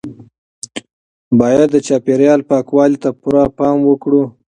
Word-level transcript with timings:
باید 1.39 1.67
د 1.71 1.77
چاپیریال 1.87 2.41
پاکوالي 2.49 2.97
ته 3.03 3.09
پوره 3.21 3.43
پام 3.57 3.77
وکړو. 3.85 4.23